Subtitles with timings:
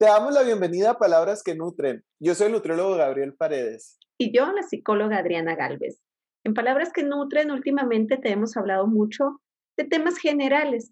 [0.00, 2.02] Te damos la bienvenida a Palabras que Nutren.
[2.18, 3.98] Yo soy el nutriólogo Gabriel Paredes.
[4.18, 6.00] Y yo, la psicóloga Adriana Galvez.
[6.42, 9.42] En Palabras que Nutren, últimamente te hemos hablado mucho
[9.76, 10.90] de temas generales,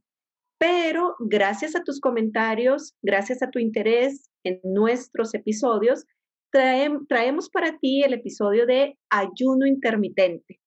[0.59, 6.05] pero gracias a tus comentarios, gracias a tu interés en nuestros episodios,
[6.53, 10.61] traemos para ti el episodio de ayuno intermitente.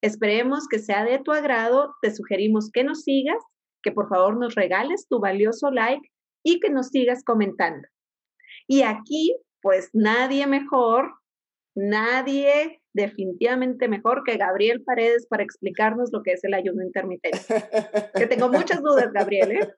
[0.00, 3.42] Esperemos que sea de tu agrado, te sugerimos que nos sigas,
[3.82, 6.08] que por favor nos regales tu valioso like
[6.42, 7.86] y que nos sigas comentando.
[8.66, 11.12] Y aquí, pues nadie mejor,
[11.74, 17.40] nadie definitivamente mejor que Gabriel Paredes para explicarnos lo que es el ayuno intermitente.
[18.14, 19.52] que tengo muchas dudas, Gabriel.
[19.52, 19.74] ¿eh?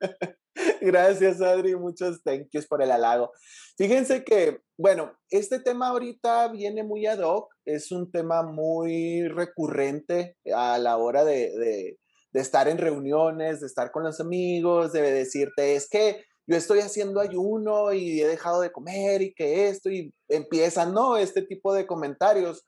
[0.81, 3.33] Gracias, Adri, muchos thank yous por el halago.
[3.77, 10.37] Fíjense que, bueno, este tema ahorita viene muy ad hoc, es un tema muy recurrente
[10.55, 11.99] a la hora de, de,
[12.35, 17.21] estar en reuniones, de estar con los amigos, de decirte, es que yo estoy haciendo
[17.21, 21.17] ayuno y he dejado de comer y que esto, y empiezan, ¿no?
[21.17, 22.65] Este tipo de comentarios.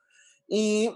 [0.46, 0.90] Y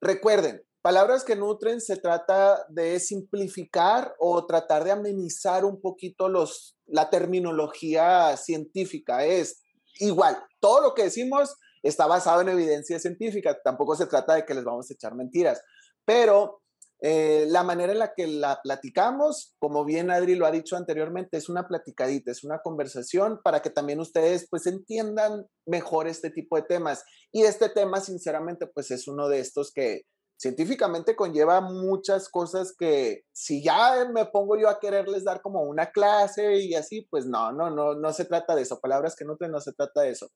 [0.00, 6.76] recuerden, palabras que nutren se trata de simplificar o tratar de amenizar un poquito los,
[6.86, 9.24] la terminología científica.
[9.24, 9.62] Es
[10.00, 14.54] igual, todo lo que decimos está basado en evidencia científica, tampoco se trata de que
[14.54, 15.62] les vamos a echar mentiras,
[16.04, 16.62] pero
[17.00, 21.36] eh, la manera en la que la platicamos, como bien Adri lo ha dicho anteriormente,
[21.36, 26.56] es una platicadita, es una conversación para que también ustedes pues entiendan mejor este tipo
[26.56, 27.04] de temas.
[27.30, 30.02] Y este tema, sinceramente, pues es uno de estos que
[30.40, 35.90] científicamente conlleva muchas cosas que si ya me pongo yo a quererles dar como una
[35.90, 38.80] clase y así, pues no, no, no, no se trata de eso.
[38.80, 40.30] Palabras que no, no se trata de eso.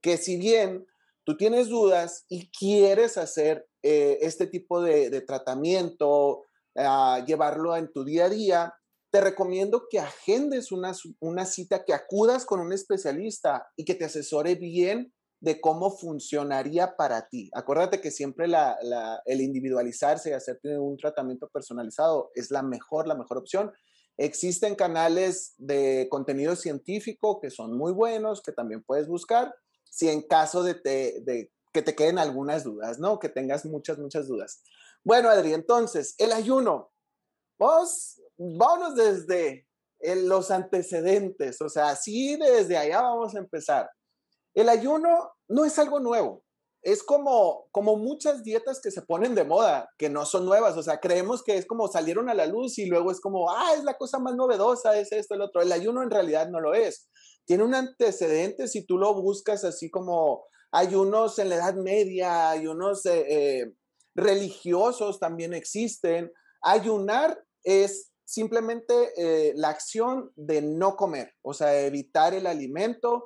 [0.00, 0.86] Que si bien
[1.26, 6.44] tú tienes dudas y quieres hacer eh, este tipo de, tratamiento,
[6.76, 8.74] ah, llevarlo en tu día a día,
[9.10, 10.94] te recomiendo que agendes una,
[11.44, 17.28] cita, que acudas con un especialista y que te asesore bien de cómo funcionaría para
[17.28, 17.50] ti.
[17.54, 23.38] Acuérdate que siempre el individualizarse y hacerte un tratamiento personalizado es la mejor, la mejor
[23.38, 23.72] opción.
[24.16, 29.52] Existen canales de contenido científico que son muy buenos, que también puedes buscar
[29.96, 33.18] si en caso de, que te queden algunas dudas, ¿no?
[33.18, 34.62] Que tengas muchas, muchas dudas.
[35.02, 36.92] Bueno, Adri, entonces, el ayuno.
[37.58, 39.66] Vamos, vámonos desde
[39.98, 43.90] los antecedentes, o sea, sí, desde allá vamos a empezar.
[44.52, 46.44] El ayuno no es algo nuevo.
[46.86, 50.76] Es como, como muchas dietas que se ponen de moda, que no son nuevas.
[50.76, 53.74] O sea, creemos que es como salieron a la luz y luego es como, ah,
[53.76, 55.62] es la cosa más novedosa, es esto, el otro.
[55.62, 57.08] El ayuno en realidad no lo es
[57.46, 62.50] tiene un antecedente si tú lo buscas así como hay unos en la Edad Media,
[62.50, 63.72] hay unos eh, eh,
[64.14, 66.32] religiosos también existen.
[66.60, 73.24] Ayunar es simplemente eh, la acción de no comer, o sea, evitar el alimento.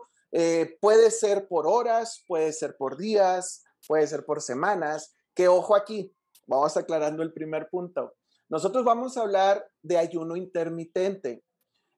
[0.80, 5.14] Puede ser por horas, puede ser por días, puede ser por semanas.
[5.34, 6.14] Que ojo aquí,
[6.46, 8.14] vamos aclarando el primer punto.
[8.48, 11.44] Nosotros vamos a hablar de ayuno intermitente.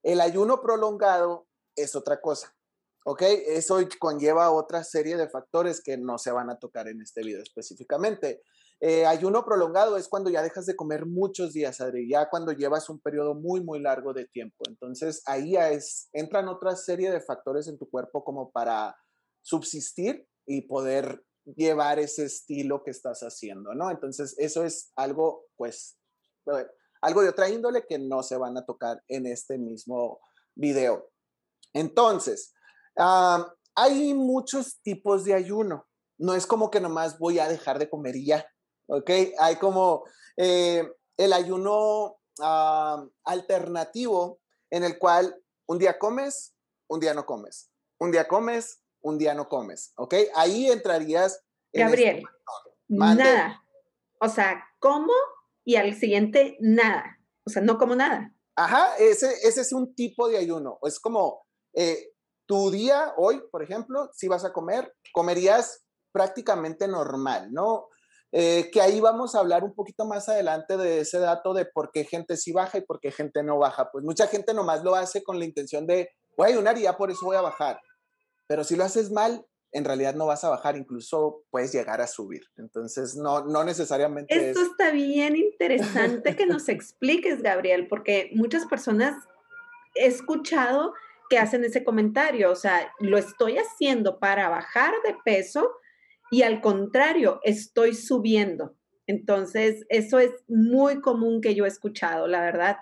[0.03, 2.55] El ayuno prolongado es otra cosa.
[3.05, 3.21] ¿Ok?
[3.21, 7.41] Eso conlleva otra serie de factores que no se van a tocar en este video
[7.41, 8.43] específicamente.
[8.85, 12.89] Eh, ayuno prolongado es cuando ya dejas de comer muchos días, Adri, ya cuando llevas
[12.89, 14.65] un periodo muy, muy largo de tiempo.
[14.67, 18.93] Entonces ahí es, entran otra serie de factores en tu cuerpo como para
[19.41, 23.89] subsistir y poder llevar ese estilo que estás haciendo, ¿no?
[23.89, 25.97] Entonces eso es algo, pues,
[27.01, 30.19] algo de otra índole que no se van a tocar en este mismo
[30.55, 31.09] video.
[31.71, 32.53] Entonces,
[32.97, 35.87] hay muchos tipos de ayuno.
[36.17, 38.45] No es como que nomás voy a dejar de comer y ya,
[38.87, 39.09] ¿ok?
[39.39, 40.03] Hay como
[40.37, 42.17] eh, el ayuno
[43.23, 44.39] alternativo
[44.71, 46.55] en el cual un día comes,
[46.87, 47.69] un día no comes.
[47.99, 50.15] Un día comes, un día no comes, ¿ok?
[50.35, 51.43] Ahí entrarías.
[51.71, 52.23] En este Gabriel,
[52.87, 53.63] nada.
[54.19, 55.13] O sea, como
[55.63, 57.19] y al siguiente nada.
[57.45, 58.33] O sea, no como nada.
[58.55, 60.79] Ajá, ese, ese es un tipo de ayuno.
[60.83, 62.13] Es como eh,
[62.45, 67.89] tu día hoy, por ejemplo, si vas a comer, comerías prácticamente normal, ¿no?
[68.35, 71.91] Eh, que ahí vamos a hablar un poquito más adelante de ese dato de por
[71.91, 73.91] qué gente sí baja y por qué gente no baja.
[73.91, 76.97] Pues mucha gente nomás lo hace con la intención de, voy a ayunar y ya
[76.97, 77.79] por eso voy a bajar.
[78.47, 82.07] Pero si lo haces mal, en realidad no vas a bajar, incluso puedes llegar a
[82.07, 82.41] subir.
[82.57, 84.49] Entonces, no, no necesariamente.
[84.49, 89.15] Esto está bien interesante que nos expliques, Gabriel, porque muchas personas
[89.93, 90.93] he escuchado
[91.29, 95.71] que hacen ese comentario, o sea, lo estoy haciendo para bajar de peso
[96.31, 98.75] y al contrario, estoy subiendo.
[99.07, 102.77] Entonces, eso es muy común que yo he escuchado, la verdad.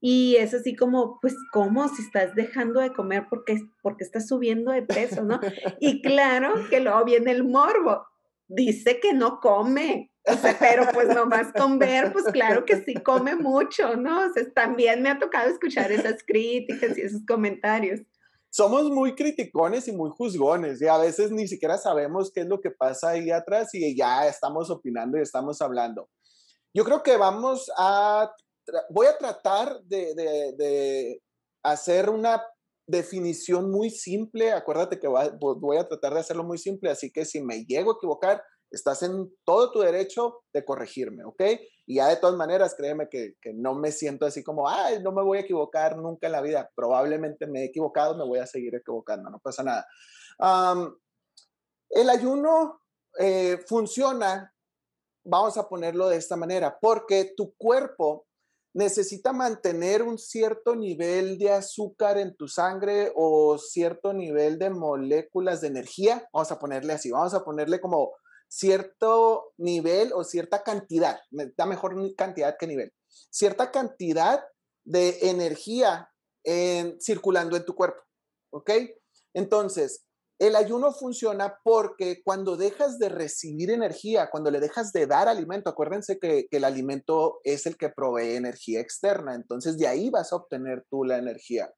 [0.00, 1.88] Y es así como, pues, ¿cómo?
[1.88, 5.40] Si estás dejando de comer porque, porque estás subiendo de peso, ¿no?
[5.80, 8.06] Y claro que luego viene el morbo.
[8.46, 12.94] Dice que no come, o sea, pero pues nomás con ver, pues claro que sí
[12.94, 14.26] come mucho, ¿no?
[14.26, 18.00] O sea, también me ha tocado escuchar esas críticas y esos comentarios.
[18.56, 22.60] Somos muy criticones y muy juzgones y a veces ni siquiera sabemos qué es lo
[22.60, 26.08] que pasa ahí atrás y ya estamos opinando y estamos hablando.
[26.72, 28.32] Yo creo que vamos a,
[28.90, 31.20] voy a tratar de, de,
[31.64, 32.44] hacer una
[32.86, 34.52] definición muy simple.
[34.52, 37.94] Acuérdate que voy a tratar de hacerlo muy simple, así que si me llego a
[37.96, 38.40] equivocar,
[38.74, 41.42] estás en todo tu derecho de corregirme, ¿ok?
[41.86, 45.22] Y ya de todas maneras, créeme que, no me siento así como, ay, no me
[45.22, 46.70] voy a equivocar nunca en la vida.
[46.74, 49.86] Probablemente me he equivocado, me voy a seguir equivocando, no pasa nada.
[51.90, 52.80] el ayuno
[53.18, 54.52] eh, funciona,
[55.24, 58.26] vamos a ponerlo de esta manera, porque tu cuerpo
[58.74, 65.60] necesita mantener un cierto nivel de azúcar en tu sangre o cierto nivel de moléculas
[65.60, 68.12] de energía, vamos a ponerle así, vamos a ponerle como
[68.54, 71.18] cierto nivel o cierta cantidad,
[71.56, 74.44] da mejor cantidad que nivel, cierta cantidad
[74.84, 76.08] de energía
[76.44, 78.00] en, circulando en tu cuerpo,
[78.52, 78.70] ¿ok?
[79.34, 80.06] Entonces,
[80.38, 85.70] el ayuno funciona porque cuando dejas de recibir energía, cuando le dejas de dar alimento,
[85.70, 90.32] acuérdense que, que, el alimento es el que provee energía externa, entonces de ahí vas
[90.32, 91.72] a obtener tú la energía.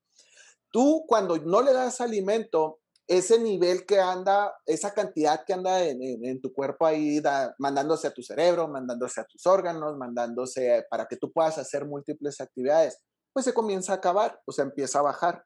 [0.71, 6.41] Tú cuando no le das alimento, ese nivel que anda, esa cantidad que anda en,
[6.41, 7.23] tu cuerpo ahí,
[7.59, 12.41] mandándose a tu cerebro, mandándose a tus órganos, mandándose para que tú puedas hacer múltiples
[12.41, 12.99] actividades,
[13.33, 15.45] pues se comienza a acabar, o sea, empieza a bajar.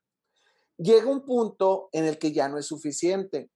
[0.78, 3.50] Llega un punto en el que ya no es suficiente.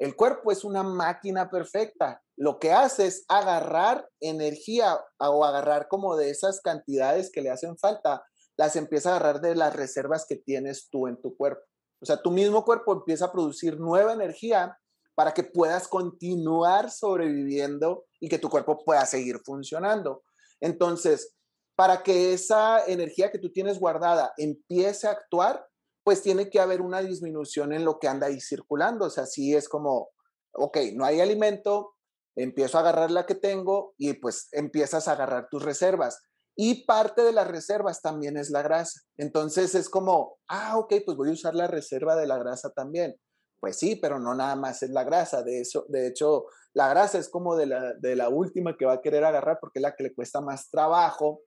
[0.00, 2.20] El cuerpo es una máquina perfecta.
[2.36, 7.78] Lo que hace es agarrar energía o agarrar como de esas cantidades que le hacen
[7.78, 8.24] falta,
[8.56, 11.62] las empieza a agarrar de las reservas que tienes tú en tu cuerpo.
[12.00, 14.78] O sea, tu mismo cuerpo empieza a producir nueva energía
[15.14, 20.22] para que puedas continuar sobreviviendo y que tu cuerpo pueda seguir funcionando.
[20.60, 21.34] Entonces,
[21.76, 25.66] para que esa energía que tú tienes guardada empiece a actuar,
[26.04, 29.06] pues tiene que haber una disminución en lo que anda ahí circulando.
[29.06, 30.10] O sea, si es como,
[30.52, 31.94] ok, no hay alimento,
[32.36, 36.22] empiezo a agarrar la que tengo y pues empiezas a agarrar tus reservas.
[36.56, 39.00] Y parte de las reservas también es la grasa.
[39.16, 43.16] Entonces es como, ah, ok, pues voy a usar la reserva de la grasa también.
[43.60, 45.42] Pues sí, pero no nada más es la grasa.
[45.42, 48.94] De, eso, de hecho, la grasa es como de la, de la última que va
[48.94, 51.40] a querer agarrar porque es la que le cuesta más trabajo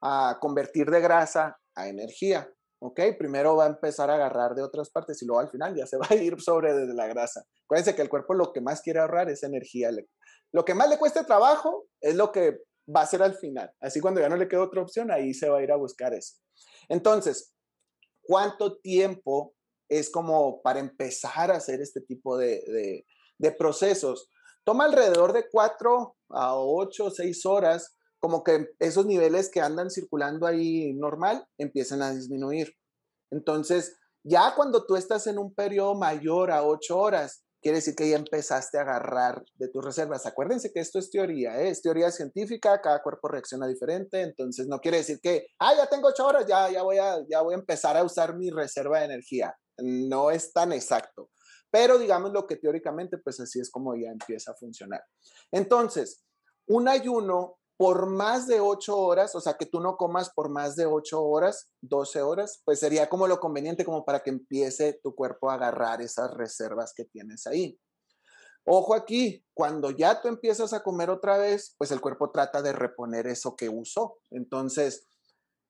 [0.00, 2.48] a convertir de grasa a energía.
[2.82, 3.00] ¿ok?
[3.16, 5.96] Primero va a empezar a agarrar de otras partes y luego al final ya se
[5.98, 7.44] va a ir sobre desde la grasa.
[7.64, 9.90] Acuérdense que el cuerpo lo que más quiere ahorrar es energía.
[10.52, 12.58] Lo que más le cueste trabajo es lo que
[12.88, 13.72] va a ser al final.
[13.80, 16.14] Así cuando ya no le queda otra opción, ahí se va a ir a buscar
[16.14, 16.36] eso.
[16.88, 17.54] Entonces,
[18.22, 19.54] ¿cuánto tiempo
[19.88, 23.04] es como para empezar a hacer este tipo de,
[23.58, 24.28] procesos?
[24.64, 30.46] Toma alrededor de cuatro a ocho, seis horas, como que esos niveles que andan circulando
[30.46, 32.72] ahí normal empiezan a disminuir.
[33.30, 38.08] Entonces, ya cuando tú estás en un periodo mayor a ocho horas, quiere decir que
[38.08, 40.26] ya empezaste a agarrar de tus reservas.
[40.26, 41.68] Acuérdense que esto es teoría, ¿eh?
[41.68, 46.08] es teoría científica, cada cuerpo reacciona diferente, entonces no quiere decir que, ah, ya tengo
[46.08, 49.06] ocho horas, ya, ya, voy a, ya voy a empezar a usar mi reserva de
[49.06, 49.56] energía.
[49.78, 51.30] No es tan exacto,
[51.70, 55.02] pero digamos lo que teóricamente, pues así es como ya empieza a funcionar.
[55.50, 56.24] Entonces,
[56.66, 60.76] un ayuno por más de ocho horas, o sea, que tú no comas por más
[60.76, 65.14] de ocho horas, 12 horas, pues sería como lo conveniente como para que empiece tu
[65.14, 67.78] cuerpo a agarrar esas reservas que tienes ahí.
[68.64, 72.72] Ojo aquí, cuando ya tú empiezas a comer otra vez, pues el cuerpo trata de
[72.72, 74.18] reponer eso que usó.
[74.30, 75.08] Entonces,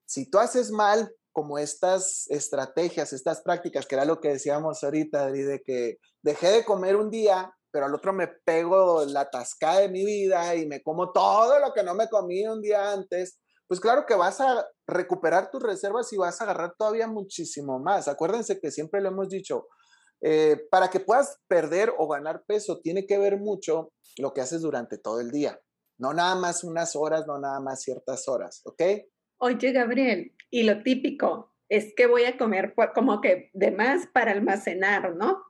[0.05, 5.31] si tú haces mal como estas estrategias, estas prácticas, que era lo que decíamos ahorita,
[5.31, 9.89] de que dejé de comer un día pero al otro me pego la tascada de
[9.89, 13.81] mi vida y me como todo lo que no me comí un día antes, pues
[13.81, 18.07] claro que vas a recuperar tus reservas y vas a agarrar todavía muchísimo más.
[18.07, 19.67] Acuérdense que siempre lo hemos dicho,
[20.21, 24.61] eh, para que puedas perder o ganar peso, tiene que ver mucho lo que haces
[24.61, 25.59] durante todo el día.
[25.99, 28.83] No nada más unas horas, no nada más ciertas horas, ¿ok?
[29.39, 34.33] Oye, Gabriel, y lo típico es que voy a comer como que de más para
[34.33, 35.43] almacenar, ¿no?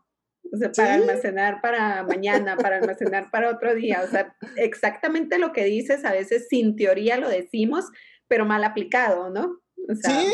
[0.53, 4.03] O sea, para almacenar para mañana, para almacenar para otro día.
[4.07, 7.87] O sea, exactamente lo que dices, a veces sin teoría lo decimos,
[8.29, 9.61] pero mal aplicado, ¿no?
[10.03, 10.33] sí,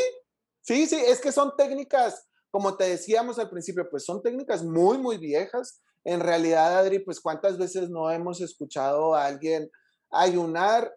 [0.60, 4.98] sí, sí, es que son técnicas, como te decíamos al principio, pues son técnicas muy,
[4.98, 5.80] muy viejas.
[6.04, 9.70] En realidad, Adri, pues cuántas veces no hemos escuchado a alguien
[10.10, 10.92] ayunar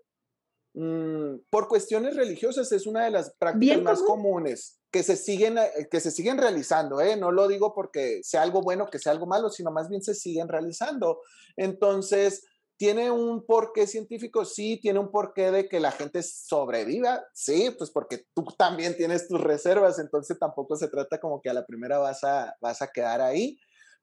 [0.73, 5.87] mm, por cuestiones religiosas es una de las prácticas más comunes que se siguen, eh,
[5.89, 7.15] que se siguen realizando, ¿eh?
[7.15, 10.13] No lo digo porque sea algo bueno, que sea algo malo, sino más bien se
[10.13, 11.21] siguen realizando.
[11.55, 12.43] Entonces,
[12.77, 14.43] ¿tiene un porqué científico?
[14.43, 19.27] Sí, tiene un porqué de que la gente sobreviva, sí, pues porque tú también tienes
[19.27, 22.91] tus reservas, entonces tampoco se trata como que a la primera vas a, vas a
[22.91, 23.57] quedar ahí,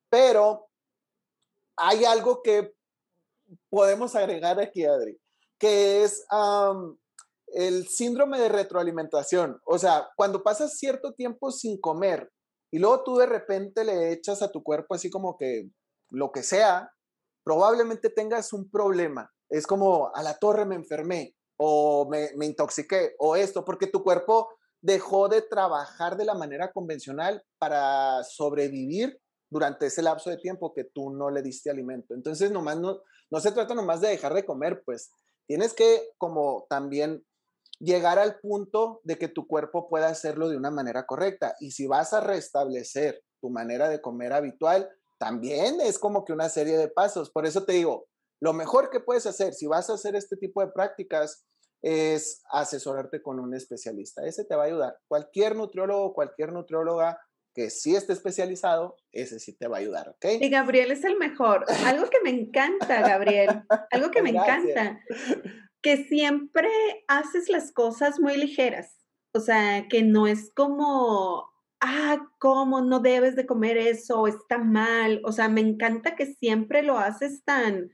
[0.09, 0.69] pero
[1.77, 2.73] hay algo que
[3.69, 5.19] podemos agregar aquí, Adri,
[5.59, 6.25] que es
[7.49, 9.61] el síndrome de retroalimentación.
[9.65, 12.31] O sea, cuando pasas cierto tiempo sin comer
[12.71, 15.71] y luego tú de repente le echas a tu cuerpo así como que
[16.11, 16.93] lo que sea,
[17.45, 19.33] probablemente tengas un problema.
[19.49, 24.03] Es como a la torre me enfermé o me, me intoxiqué o esto, porque tu
[24.03, 24.49] cuerpo
[24.81, 29.19] dejó de trabajar de la manera convencional para sobrevivir
[29.51, 32.15] durante ese lapso de tiempo que tú no le diste alimento.
[32.15, 33.01] Entonces, nomás no,
[33.31, 35.11] no se trata nomás de dejar de comer, pues
[35.49, 37.25] tienes que como también
[37.81, 41.55] llegar al punto de que tu cuerpo pueda hacerlo de una manera correcta.
[41.59, 46.49] Y si vas a restablecer tu manera de comer habitual, también es como que una
[46.49, 47.31] serie de pasos.
[47.31, 48.07] Por eso te digo,
[48.41, 51.45] lo mejor que puedes hacer si vas a hacer este tipo de prácticas
[51.83, 54.27] es asesorarte con un especialista.
[54.27, 54.99] Ese te va a ayudar.
[55.09, 57.21] Cualquier nutriólogo, cualquier nutrióloga
[57.59, 60.27] que sí esté especializado, ese sí te va a ayudar, ¿ok?
[60.41, 61.65] Y Gabriel es el mejor.
[61.87, 65.01] Algo que me encanta, Gabriel, algo que me encanta,
[65.83, 66.71] que siempre
[67.09, 68.97] haces las cosas muy ligeras.
[69.35, 71.51] O sea, que no es como,
[71.81, 74.29] ah, ¿cómo no debes de comer eso?
[74.29, 75.21] Está mal.
[75.25, 77.91] O sea, me encanta que siempre lo haces tan,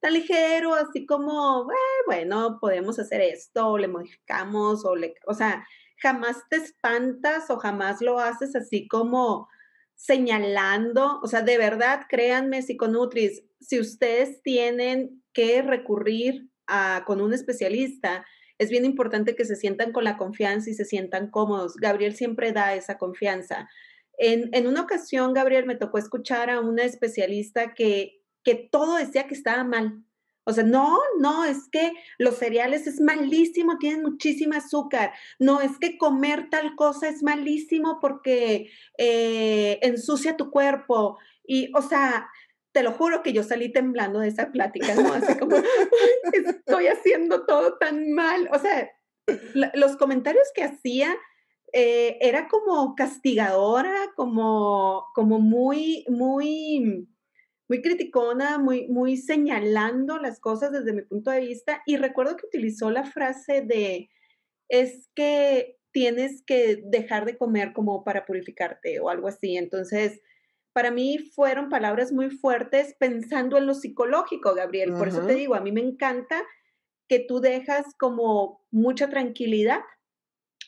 [0.00, 5.64] tan ligero, así como, eh, bueno, podemos hacer esto, le modificamos, o le, o sea,
[5.96, 9.48] jamás te espantas o jamás lo haces así como
[9.94, 17.32] señalando, o sea, de verdad, créanme, psiconutris, si ustedes tienen que recurrir a, con un
[17.32, 18.24] especialista,
[18.58, 21.76] es bien importante que se sientan con la confianza y se sientan cómodos.
[21.76, 23.68] Gabriel siempre da esa confianza.
[24.18, 29.26] En, en una ocasión, Gabriel, me tocó escuchar a una especialista que, que todo decía
[29.26, 30.04] que estaba mal.
[30.44, 35.12] O sea, no, no, es que los cereales es malísimo, tienen muchísimo azúcar.
[35.38, 41.18] No, es que comer tal cosa es malísimo porque eh, ensucia tu cuerpo.
[41.46, 42.28] Y, o sea,
[42.72, 45.12] te lo juro que yo salí temblando de esa plática, ¿no?
[45.14, 45.56] Así como,
[46.32, 48.48] estoy haciendo todo tan mal.
[48.52, 48.90] O sea,
[49.74, 51.16] los comentarios que hacía
[51.72, 57.08] eh, era como castigadora, como, como muy, muy
[57.74, 61.82] muy criticona, muy, muy señalando las cosas desde mi punto de vista.
[61.86, 64.10] Y recuerdo que utilizó la frase de,
[64.68, 69.56] es que tienes que dejar de comer como para purificarte o algo así.
[69.56, 70.20] Entonces,
[70.72, 74.92] para mí fueron palabras muy fuertes pensando en lo psicológico, Gabriel.
[74.92, 76.44] Por eso te digo, a mí me encanta
[77.08, 79.80] que tú dejas como mucha tranquilidad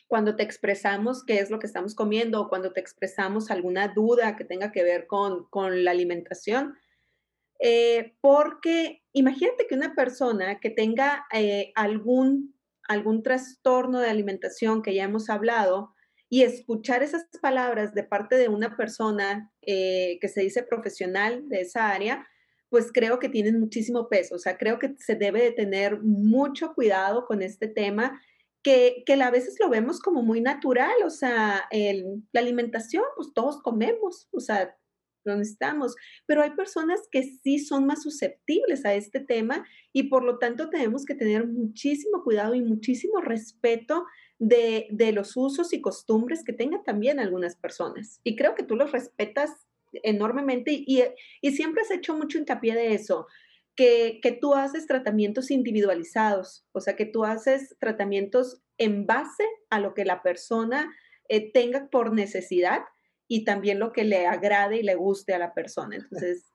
[0.07, 4.35] cuando te expresamos qué es lo que estamos comiendo o cuando te expresamos alguna duda
[4.35, 6.75] que tenga que ver con, con la alimentación
[7.59, 12.55] eh, porque imagínate que una persona que tenga eh, algún,
[12.87, 15.93] algún trastorno de alimentación que ya hemos hablado
[16.29, 21.61] y escuchar esas palabras de parte de una persona eh, que se dice profesional de
[21.61, 22.27] esa área,
[22.69, 24.35] pues creo que tienen muchísimo peso.
[24.35, 28.21] O sea, creo que se debe de tener mucho cuidado con este tema,
[28.61, 30.95] que, que a veces lo vemos como muy natural.
[31.05, 34.27] O sea, la alimentación, pues todos comemos.
[34.33, 34.75] O sea,
[35.27, 40.23] lo necesitamos, pero hay personas que sí son más susceptibles a este tema y por
[40.23, 44.05] lo tanto tenemos que tener muchísimo cuidado y muchísimo respeto
[44.39, 48.21] de, los usos y costumbres que tengan también algunas personas.
[48.23, 51.03] Y creo que tú los respetas enormemente y,
[51.41, 53.27] y siempre has hecho mucho hincapié de eso.
[53.75, 59.79] Que, que, tú haces tratamientos individualizados, o sea, que tú haces tratamientos en base a
[59.79, 60.91] lo que la persona
[61.29, 62.81] eh, tenga por necesidad
[63.27, 65.97] y también lo que le agrade y le guste a la persona.
[65.97, 66.45] Entonces,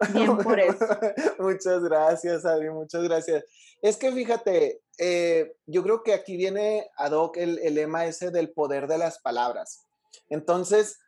[0.14, 0.86] bien por eso.
[1.38, 3.44] muchas gracias, Adri, muchas gracias.
[3.80, 8.30] Es que fíjate, eh, yo creo que aquí viene ad hoc el, el lema ese
[8.30, 9.86] del poder de las palabras.
[10.28, 10.98] Entonces,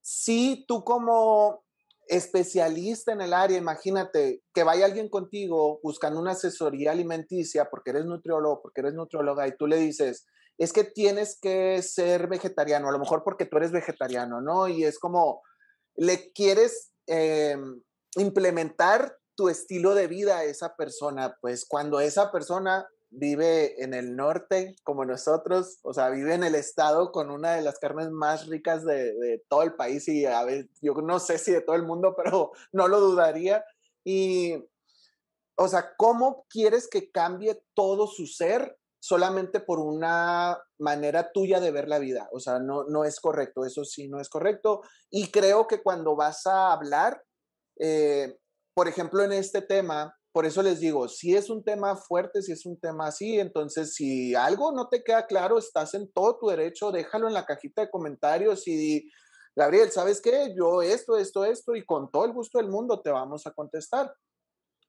[0.00, 1.64] si tú como
[2.08, 8.04] especialista en el área, imagínate que vaya alguien contigo buscando una asesoría alimenticia porque eres
[8.04, 10.26] nutriólogo, porque eres nutrióloga y tú le dices,
[10.58, 14.68] es que tienes que ser vegetariano, a lo mejor porque tú eres vegetariano, ¿no?
[14.68, 15.42] Y es como,
[15.96, 17.82] le quieres em,
[18.16, 24.16] implementar tu estilo de vida a esa persona, pues cuando esa persona vive en el
[24.16, 28.46] norte como nosotros, o sea, vive en el estado con una de las carnes más
[28.46, 31.84] ricas de, todo el país y a ver, yo no sé si de todo el
[31.84, 33.64] mundo, pero no lo dudaría.
[34.04, 34.54] Y
[35.56, 41.70] o sea, ¿cómo quieres que cambie todo su ser solamente por una manera tuya de
[41.70, 42.28] ver la vida?
[42.32, 44.82] O sea, no, no es correcto, eso sí, no es correcto.
[45.10, 47.22] Y creo que cuando vas a hablar,
[47.78, 48.36] eh,
[48.74, 52.52] por ejemplo, en este tema, por eso les digo, si es un tema fuerte, si
[52.52, 56.48] es un tema así, entonces si algo no te queda claro, estás en todo tu
[56.48, 59.10] derecho, déjalo en la cajita de comentarios y
[59.56, 60.54] Gabriel, ¿sabes qué?
[60.54, 64.14] Yo esto, esto, esto, y con todo el gusto del mundo te vamos a contestar.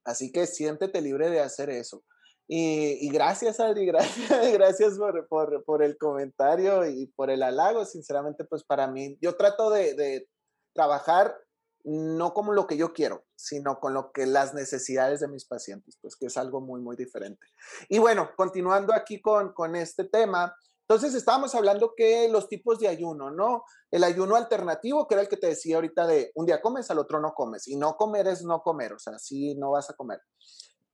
[0.03, 2.03] Así que siéntete libre de hacer eso.
[2.47, 7.85] Y, gracias, Adri, gracias, gracias por, por, el comentario y por el halago.
[7.85, 10.29] Sinceramente, pues para mí, yo trato de, de
[10.73, 11.35] trabajar
[11.83, 15.97] no como lo que yo quiero, sino con lo que las necesidades de mis pacientes,
[16.01, 17.47] pues que es algo muy, muy diferente.
[17.87, 22.87] Y bueno, continuando aquí con, con este tema, entonces estábamos hablando que los tipos de
[22.87, 23.63] ayuno, ¿no?
[23.91, 26.99] El ayuno alternativo, que era el que te decía ahorita de un día comes, al
[26.99, 29.93] otro no comes, y no comer es no comer, o sea, sí, no vas a
[29.93, 30.19] comer.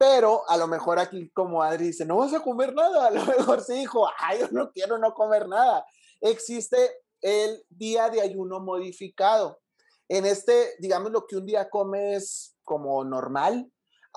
[0.03, 3.25] Pero a lo mejor aquí como Adri dice, no vas a comer nada, a lo
[3.25, 5.85] mejor sí dijo, ay, yo no quiero no comer nada.
[6.19, 9.61] Existe el día de ayuno modificado.
[10.09, 13.71] En este, digamos, lo que un día comes como normal,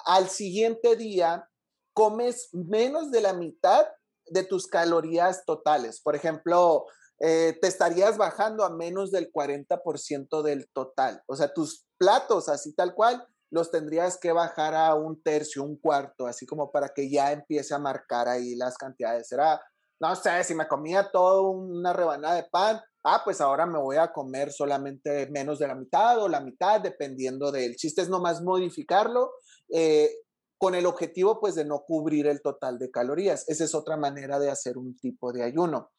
[0.07, 1.49] al siguiente día
[1.93, 3.87] comes menos de la mitad
[4.26, 6.00] de tus calorías totales.
[6.00, 6.87] Por ejemplo,
[7.21, 11.23] eh, te estarías bajando a menos del 40% del total.
[11.26, 15.76] O sea, tus platos, así tal cual, los tendrías que bajar a un tercio, un
[15.76, 19.29] cuarto, así como para que ya empiece a marcar ahí las cantidades.
[19.29, 19.61] Será,
[20.00, 23.97] no sé, si me comía todo una rebanada de pan, ah, pues ahora me voy
[23.97, 28.43] a comer solamente menos de la mitad o la mitad, dependiendo del chiste, es nomás
[28.43, 29.31] modificarlo
[29.73, 30.11] eh,
[30.59, 33.49] con el objetivo pues de no cubrir el total de calorías.
[33.49, 35.91] Esa es otra manera de hacer un tipo de ayuno.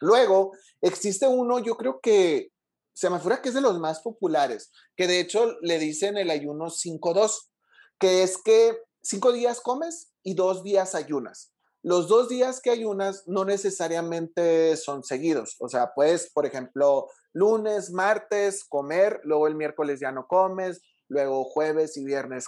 [0.00, 2.50] Luego, existe uno, yo creo que
[2.98, 6.30] se me fuera que es de los más populares, que de hecho le dicen el
[6.30, 7.50] ayuno 5-2,
[7.98, 11.52] que es que cinco días comes y dos días ayunas
[11.82, 15.56] los dos días que ayunas no necesariamente son seguidos.
[15.60, 21.44] O sea, puedes, por ejemplo, lunes, martes comer, luego el miércoles ya no comes, luego
[21.44, 22.46] jueves y viernes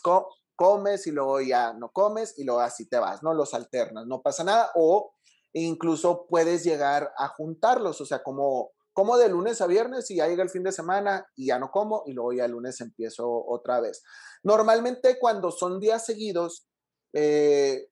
[0.56, 3.32] comes y luego ya no comes y luego así te vas, ¿no?
[3.32, 4.70] Los alternas, no pasa nada.
[4.74, 5.14] O
[5.52, 10.28] incluso puedes llegar a juntarlos, o sea, como, como de lunes a viernes y ya
[10.28, 13.26] llega el fin de semana y ya no como y luego ya el lunes empiezo
[13.46, 14.02] otra vez.
[14.42, 16.66] Normalmente cuando son días seguidos,
[17.14, 17.88] eh,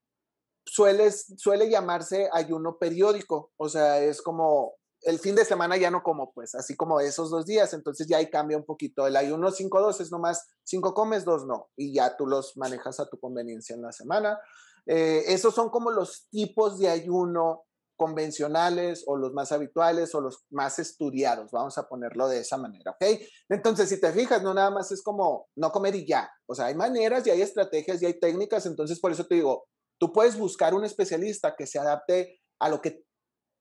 [0.63, 6.31] suele llamarse ayuno periódico, o sea, es como el fin de semana ya no como,
[6.31, 9.07] pues, así como esos dos días, entonces ya ahí cambia un poquito.
[9.07, 13.09] El ayuno 5-2 es nomás 5 comes, 2 no, y ya tú los manejas a
[13.09, 14.39] tu conveniencia en la semana.
[14.85, 17.63] Eh, esos son como los tipos de ayuno
[17.99, 22.91] convencionales o los más habituales o los más estudiados, vamos a ponerlo de esa manera,
[22.91, 23.19] ¿ok?
[23.49, 26.65] Entonces, si te fijas, no nada más es como no comer y ya, o sea,
[26.65, 29.67] hay maneras y hay estrategias y hay técnicas, entonces por eso te digo,
[29.99, 33.03] Tú puedes buscar un especialista que se adapte a lo que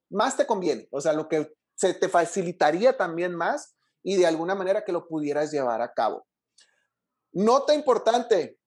[0.09, 4.55] más te conviene, o sea, lo que se te facilitaría también más y de alguna
[4.55, 6.27] manera que lo pudieras llevar a cabo.
[7.33, 8.59] Nota importante,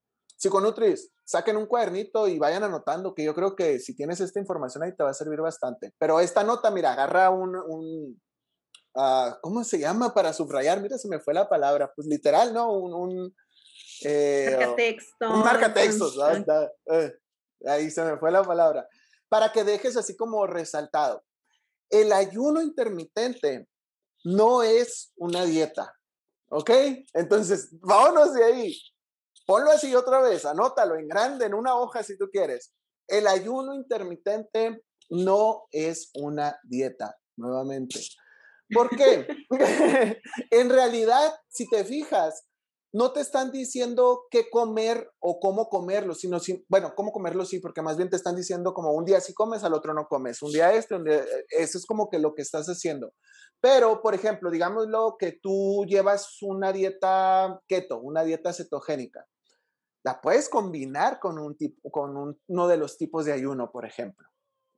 [0.41, 4.81] psiconutris, saquen un cuadernito y vayan anotando, que yo creo que si tienes esta información
[4.83, 5.93] ahí te va a servir bastante.
[5.99, 8.21] Pero esta nota, mira, agarra un, un
[8.95, 10.81] uh, ¿cómo se llama para subrayar?
[10.81, 12.73] Mira, se me fue la palabra, pues literal, ¿no?
[12.73, 13.35] Un, un
[14.03, 16.17] eh, marca Un marca textos,
[16.91, 17.13] eh,
[17.67, 18.87] ahí se me fue la palabra,
[19.29, 21.23] para que dejes así como resaltado.
[21.87, 23.67] El ayuno intermitente
[24.23, 25.93] no es una dieta,
[26.49, 26.71] ¿ok?
[27.13, 28.90] Entonces, vámonos de ahí.
[29.51, 32.73] Ponlo así otra vez, anótalo en grande, en una hoja si tú quieres.
[33.05, 37.99] El ayuno intermitente no es una dieta, nuevamente.
[38.73, 39.27] ¿Por qué?
[40.51, 42.45] en realidad, si te fijas,
[42.93, 46.37] no te están diciendo qué comer o cómo comerlo, sino,
[46.69, 49.65] bueno, cómo comerlo sí, porque más bien te están diciendo como un día sí comes,
[49.65, 52.33] al otro no comes, un día este, un día, eh, eso es como que lo
[52.33, 53.11] que estás haciendo.
[53.59, 59.25] Pero, por ejemplo, digámoslo que tú llevas una dieta keto, una dieta cetogénica,
[60.03, 64.27] la puedes combinar con, un tipo, con uno de los tipos de ayuno, por ejemplo.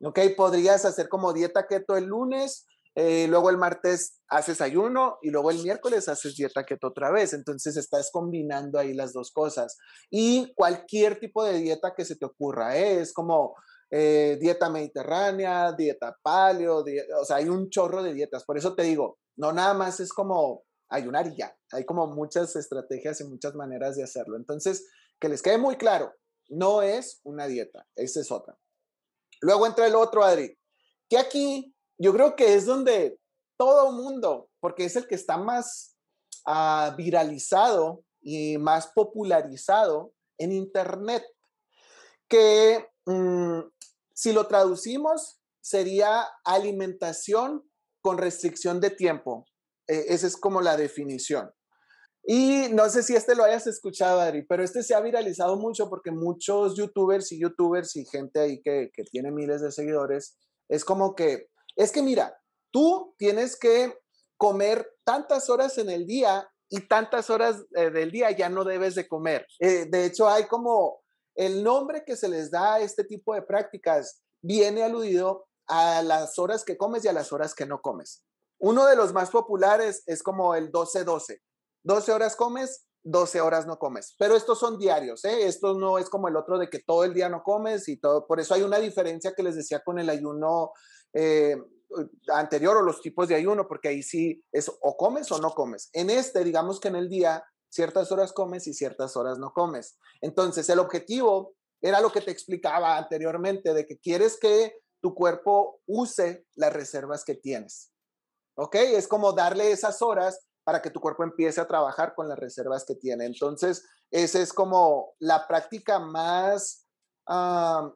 [0.04, 0.20] ¿Ok?
[0.36, 5.50] Podrías hacer como dieta keto el lunes, eh, luego el martes haces ayuno y luego
[5.50, 7.34] el miércoles haces dieta keto otra vez.
[7.34, 9.78] Entonces estás combinando ahí las dos cosas.
[10.10, 13.00] Y cualquier tipo de dieta que se te ocurra, ¿eh?
[13.00, 13.56] es como
[13.90, 16.84] eh, dieta mediterránea, dieta paleo,
[17.20, 18.44] o sea, hay un chorro de dietas.
[18.44, 21.56] Por eso te digo, no nada más es como ayunar y ya.
[21.72, 24.38] Hay como muchas estrategias y muchas maneras de hacerlo.
[24.38, 24.86] Entonces,
[25.24, 26.14] que les quede muy claro,
[26.50, 28.60] no es una dieta, esa es otra.
[29.40, 30.60] Luego entra el otro, Adri,
[31.10, 33.18] que aquí yo creo que es donde
[33.58, 35.96] todo mundo, porque es el que está más
[36.46, 41.24] ah, viralizado y más popularizado, en Internet,
[42.28, 43.60] que mm,
[44.14, 47.64] si lo traducimos sería alimentación
[48.02, 49.46] con restricción de tiempo.
[49.88, 51.50] E, esa es como la definición.
[52.26, 55.90] Y no sé si este lo hayas escuchado, Adri, pero este se ha viralizado mucho
[55.90, 60.38] porque muchos youtubers y youtubers y gente ahí que, que tiene miles de seguidores,
[60.70, 62.40] es como que, es que mira,
[62.72, 63.98] tú tienes que
[64.38, 68.96] comer tantas horas en el día y tantas horas eh, del día ya no debes
[68.96, 69.46] de comer.
[69.60, 71.02] Eh, de hecho, hay como
[71.36, 76.38] el nombre que se les da a este tipo de prácticas viene aludido a las
[76.40, 78.24] horas que comes y a las horas que no comes.
[78.60, 81.40] Uno de los más populares es como el 12-12.
[81.84, 84.16] 12 horas comes, 12 horas no comes.
[84.18, 85.48] Pero estos son diarios, ¿eh?
[85.48, 88.26] Esto no es como el otro de que todo el día no comes y todo.
[88.26, 90.72] Por eso hay una diferencia que les decía con el ayuno
[91.14, 91.58] eh,
[92.30, 95.90] anterior o los tipos de ayuno, porque ahí sí es o comes o no comes.
[95.94, 99.98] En este, digamos que en el día, ciertas horas comes y ciertas horas no comes.
[100.22, 105.82] Entonces, el objetivo era lo que te explicaba anteriormente, de que quieres que tu cuerpo
[105.86, 107.92] use las reservas que tienes.
[108.56, 108.76] ¿Ok?
[108.76, 112.86] Es como darle esas horas para que tu cuerpo empiece a trabajar con las reservas
[112.86, 113.26] que tiene.
[113.26, 116.84] Entonces, esa es como la práctica más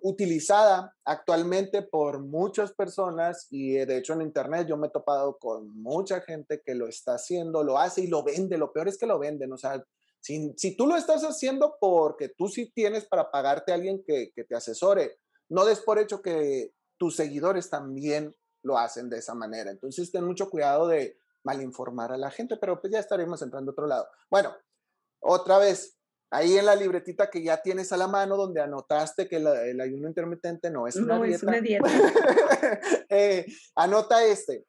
[0.01, 5.37] utilizada actualmente por muchas personas y eh, de hecho en internet yo me he topado
[5.37, 8.57] con mucha gente que lo está haciendo, lo hace y lo vende.
[8.57, 9.51] Lo peor es que lo venden.
[9.51, 9.83] O sea,
[10.21, 14.31] si, si tú lo estás haciendo porque tú sí tienes para pagarte a alguien que,
[14.33, 19.35] que te asesore, no des por hecho que tus seguidores también lo hacen de esa
[19.35, 19.71] manera.
[19.71, 23.73] Entonces, ten mucho cuidado de malinformar a la gente, pero pues ya estaremos entrando a
[23.73, 24.07] otro lado.
[24.29, 24.55] Bueno,
[25.19, 25.97] otra vez,
[26.31, 30.07] ahí en la libretita que ya tienes a la mano, donde anotaste que el ayuno
[30.07, 31.47] intermitente no es una dieta.
[31.47, 31.89] una dieta.
[33.09, 33.45] Eh,
[33.75, 34.65] anota este.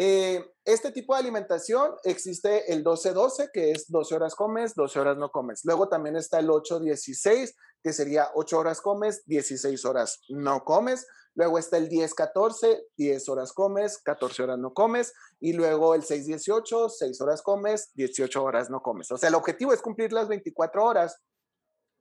[0.00, 5.16] Eh, este tipo de alimentación existe el 12-12, que es 12 horas comes, 12 horas
[5.16, 5.64] no comes.
[5.64, 11.04] Luego también está el 8-16, que sería 8 horas comes, 16 horas no comes.
[11.34, 15.12] Luego está el 10-14, 10 horas comes, 14 horas no comes.
[15.40, 19.10] Y luego el 6-18, 6 horas comes, 18 horas no comes.
[19.10, 21.20] O sea, el objetivo es cumplir las 24 horas,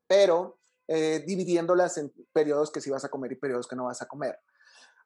[0.08, 4.04] pero eh, dividiéndolas en periodos que sí vas a comer y periodos que no vas
[4.04, 4.38] a comer.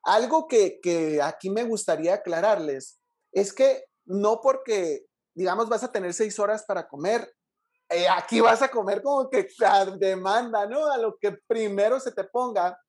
[0.03, 2.99] Algo que, que aquí me gustaría aclararles
[3.31, 7.31] es que no porque, digamos, vas a tener 6 horas para comer,
[7.89, 10.89] eh, aquí vas a comer como que a demanda, ¿no?
[10.91, 12.79] A lo que primero se te ponga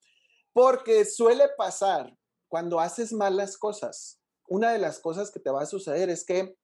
[0.52, 2.12] porque suele pasar
[2.48, 4.20] cuando haces malas cosas.
[4.46, 6.54] Una de las cosas que te va a suceder es que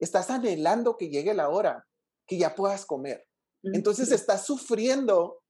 [0.00, 1.86] estás anhelando que llegue la hora,
[2.26, 3.26] que ya puedas comer.
[3.62, 5.40] Entonces estás sufriendo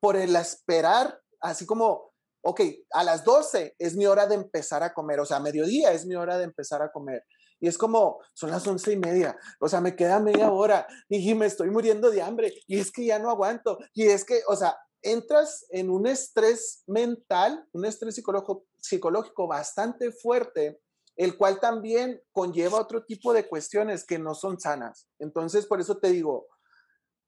[0.00, 2.13] por el esperar, así como,
[2.44, 2.60] ok,
[2.92, 6.06] a las 12 es mi hora de empezar a comer, o sea, a mediodía es
[6.06, 7.24] mi hora de empezar a comer.
[7.58, 11.34] Y es como, son las once y media, o sea, me queda media hora y
[11.34, 13.78] me estoy muriendo de hambre y es que ya no aguanto.
[13.94, 20.12] Y es que, o sea, entras en un estrés mental, un estrés psicológico, psicológico bastante
[20.12, 20.80] fuerte,
[21.16, 25.08] el cual también conlleva otro tipo de cuestiones que no son sanas.
[25.18, 26.48] Entonces, por eso te digo,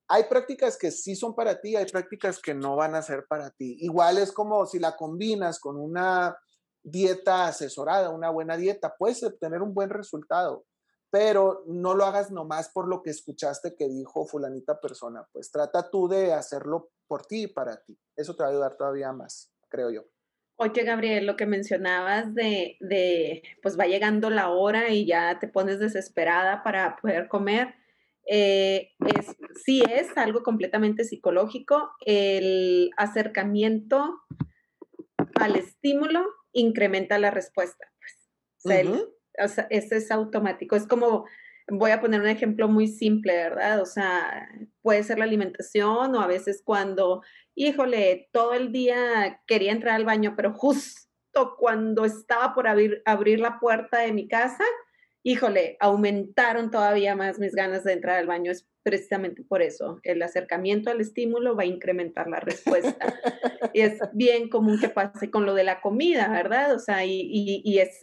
[0.09, 3.51] hay prácticas que sí son para ti, hay prácticas que no van a ser para
[3.51, 3.77] ti.
[3.81, 6.37] Igual es como si la combinas con una
[6.83, 10.64] dieta asesorada, una buena dieta, puedes obtener un buen resultado
[11.11, 15.88] pero no lo hagas nomás por lo que escuchaste que dijo fulanita persona, pues trata
[15.90, 17.99] tú de hacerlo por ti y para ti.
[18.14, 20.05] Eso te va a ayudar todavía más, creo yo.
[20.57, 25.49] Oye, Gabriel, lo que mencionabas de, de pues va llegando la hora y ya te
[25.49, 27.75] pones desesperada para poder comer,
[28.27, 31.91] eh, es, sí es algo completamente psicológico.
[32.05, 34.21] El acercamiento
[35.35, 37.87] al estímulo incrementa la respuesta.
[38.62, 38.89] Pues
[39.39, 40.77] o sea, ese es automático.
[40.77, 41.27] Es como,
[41.69, 43.81] voy a poner un ejemplo muy simple, ¿verdad?
[43.81, 44.49] O sea,
[44.83, 47.23] puede ser la alimentación o a veces cuando,
[47.55, 53.41] híjole, todo el día quería entrar al baño, pero justo cuando estaba por abrir, abrir
[53.41, 54.65] la puerta de mi casa,
[55.27, 58.53] híjole, aumentaron todavía más mis ganas de entrar al baño.
[58.53, 59.99] Es precisamente por eso.
[60.05, 62.95] El acercamiento al estímulo va a incrementar la respuesta.
[63.75, 66.73] y es bien común que pase con lo de la comida, ¿verdad?
[66.73, 67.29] O sea, y,
[67.65, 68.03] y, es,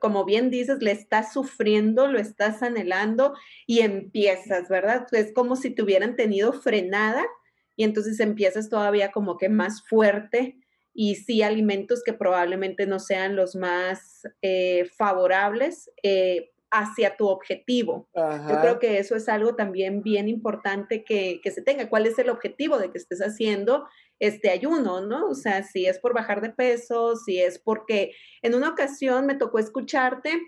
[0.00, 3.34] como bien dices, le estás sufriendo, lo estás anhelando
[3.66, 5.06] y empiezas, ¿verdad?
[5.12, 7.22] Es como si te hubieran tenido frenada
[7.76, 10.56] y entonces empiezas todavía como que más fuerte
[10.94, 18.08] y sí alimentos que probablemente no sean los más eh, favorables, eh, hacia tu objetivo.
[18.14, 21.90] Yo creo que eso es algo también bien importante que, que, se tenga.
[21.90, 23.86] ¿Cuál es el objetivo de que estés haciendo
[24.18, 25.28] este ayuno, no?
[25.28, 29.34] O sea, si es por bajar de peso, si es porque en una ocasión me
[29.34, 30.40] tocó escucharte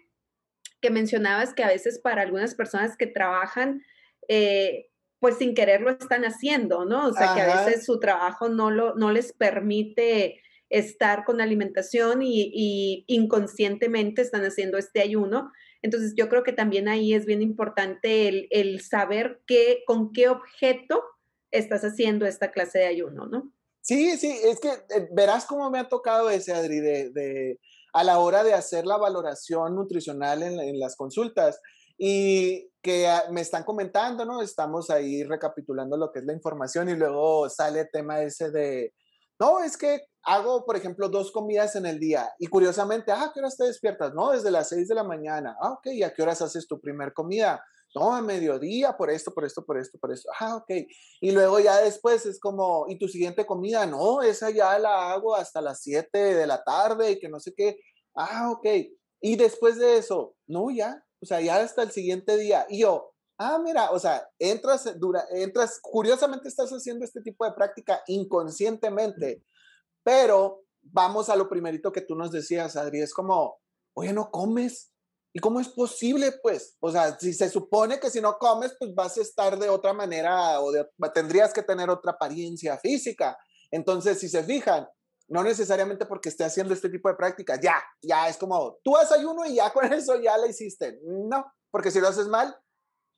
[0.80, 3.82] que mencionabas que a veces para algunas personas que trabajan,
[4.28, 4.86] eh,
[5.20, 7.06] pues sin querer lo están haciendo, ¿no?
[7.06, 12.20] O sea, que a veces su trabajo no, lo, no les permite estar con alimentación
[12.22, 15.52] y, inconscientemente están haciendo este ayuno.
[15.84, 21.04] Entonces yo creo que también ahí es bien importante el, saber qué, con qué objeto
[21.50, 23.52] estás haciendo esta clase de ayuno, ¿no?
[23.82, 27.60] Sí, sí, es que eh, verás cómo me ha tocado ese, Adri, de,
[27.92, 31.60] a la hora de hacer la valoración nutricional en, en las consultas
[31.98, 34.40] y que ah, me están comentando, ¿no?
[34.40, 38.94] Estamos ahí recapitulando lo que es la información y luego sale el tema ese de,
[39.38, 43.32] no, es que hago, por ejemplo, dos comidas en el día y curiosamente, ah, ¿a
[43.32, 44.14] qué horas te despiertas?
[44.14, 45.56] No, desde las seis de la mañana.
[45.60, 47.64] Ah, ok, ¿y a qué horas haces tu primer comida?
[47.94, 50.28] No, a mediodía, por esto, por esto, por esto, por esto.
[50.40, 50.70] Ah, ok.
[51.20, 53.86] Y luego ya después es como, ¿y tu siguiente comida?
[53.86, 57.54] No, esa ya la hago hasta las siete de la tarde y que no sé
[57.56, 57.78] qué.
[58.16, 58.66] Ah, ok.
[59.20, 62.66] Y después de eso, no, ya, o sea, ya hasta el siguiente día.
[62.68, 67.52] Y yo, ah, mira, o sea, entras, dura, entras, curiosamente estás haciendo este tipo de
[67.52, 69.42] práctica inconscientemente,
[70.04, 73.58] pero vamos a lo primerito que tú nos decías, Adri, es como,
[73.94, 74.92] oye, no comes.
[75.36, 76.76] ¿Y cómo es posible, pues?
[76.78, 79.92] O sea, si se supone que si no comes, pues vas a estar de otra
[79.92, 80.72] manera o
[81.12, 83.36] tendrías que tener otra apariencia física.
[83.72, 84.86] Entonces, si se fijan,
[85.28, 89.18] no necesariamente porque esté haciendo este tipo de prácticas, ya, ya es como, tú haces
[89.18, 91.00] ayuno y ya con eso ya la hiciste.
[91.02, 92.54] No, porque si lo haces mal,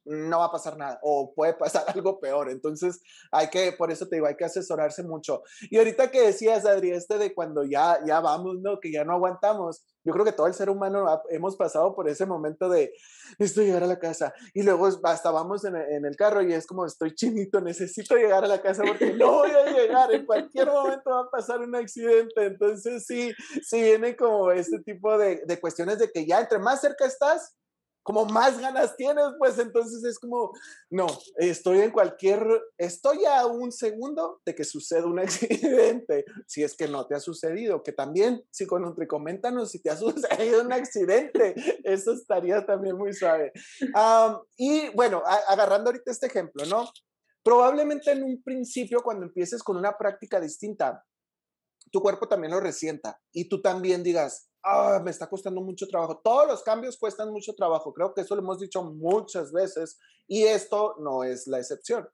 [0.06, 2.50] no va a pasar nada o puede pasar algo peor.
[2.50, 5.42] Entonces, hay que, por eso te digo, hay que asesorarse mucho.
[5.70, 8.80] Y ahorita que decías, Adri, este de cuando ya, ya vamos, ¿no?
[8.80, 9.84] Que ya no aguantamos.
[10.04, 12.92] Yo creo que todo el ser humano hemos pasado por ese momento de,
[13.40, 14.32] estoy llegar a la casa.
[14.54, 18.48] Y luego hasta vamos en, el carro y es como, estoy chinito, necesito llegar a
[18.48, 20.12] la casa porque no voy a llegar.
[20.14, 22.44] En cualquier momento va a pasar un accidente.
[22.44, 26.80] Entonces, sí, sí viene como este tipo de, de cuestiones de que ya entre más
[26.80, 27.56] cerca estás,
[28.06, 30.52] como más ganas tienes, pues entonces es como,
[30.90, 32.46] no, estoy en cualquier,
[32.78, 37.20] estoy a un segundo de que suceda un accidente, si es que no te ha
[37.20, 42.64] sucedido, que también, si con Nutri, coméntanos si te ha sucedido un accidente, eso estaría
[42.64, 43.52] también muy suave.
[44.56, 46.88] y bueno, agarrando ahorita este ejemplo, ¿no?
[47.42, 51.04] Probablemente en un principio, cuando empieces con una práctica distinta,
[51.90, 56.20] tu cuerpo también lo resienta y tú también digas, ah, me está costando mucho trabajo.
[56.22, 57.92] Todos los cambios cuestan mucho trabajo.
[57.92, 62.08] Creo que eso lo hemos dicho muchas veces y esto no es la excepción.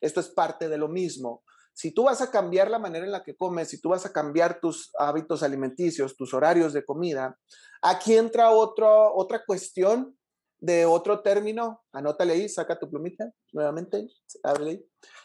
[0.00, 1.42] Esto es parte de lo mismo.
[1.74, 4.12] Si tú vas a cambiar la manera en la que comes, si tú vas a
[4.12, 7.38] cambiar tus hábitos alimenticios, tus horarios de comida,
[7.82, 10.16] aquí entra otro, otra cuestión
[10.58, 11.84] de otro término.
[11.92, 14.08] Anótale ahí, saca tu plumita nuevamente,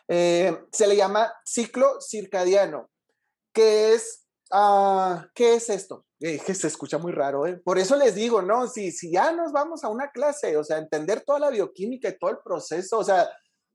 [0.09, 2.89] eh, se le llama ciclo circadiano,
[3.53, 6.05] que es, uh, ¿qué es esto?
[6.19, 7.59] que se escucha muy raro, ¿eh?
[7.65, 8.67] Por eso les digo, ¿no?
[8.67, 12.17] Si, si ya nos vamos a una clase, o sea, entender toda la bioquímica y
[12.19, 13.27] todo el proceso, o sea,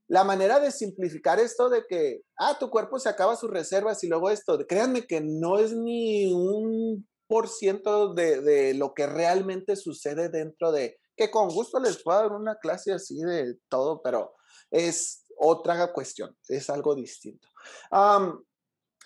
[0.06, 4.08] la manera de simplificar esto de que, ah, tu cuerpo se acaba sus reservas y
[4.08, 9.74] luego esto, créanme que no es ni un por ciento de, de lo que realmente
[9.74, 14.34] sucede dentro de, que con gusto les puedo dar una clase así de todo, pero
[14.70, 17.48] es otra cuestión, es algo distinto.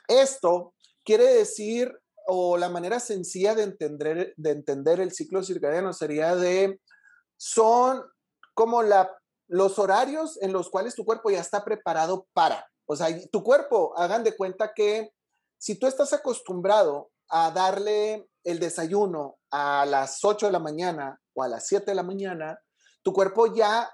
[0.09, 0.75] esto
[1.11, 1.93] quiere decir
[2.29, 6.81] o la manera sencilla de entender, de entender el ciclo circadiano sería de,
[7.37, 8.01] son
[8.55, 9.11] como la,
[9.49, 12.65] los horarios en los cuales tu cuerpo ya está preparado para.
[12.87, 15.11] O sea, tu cuerpo, hagan de cuenta que
[15.59, 21.43] si tú estás acostumbrado a darle el desayuno a las 8 de la mañana o
[21.43, 22.57] a las 7 de la mañana,
[23.03, 23.91] tu cuerpo ya